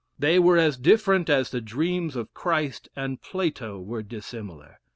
They 0.17 0.39
were 0.39 0.57
as 0.57 0.77
different 0.79 1.29
as 1.29 1.51
the 1.51 1.61
dreams 1.61 2.15
of 2.15 2.33
Christ 2.33 2.89
and 2.95 3.21
Plato 3.21 3.79
were 3.79 4.01
dissimilar. 4.01 4.79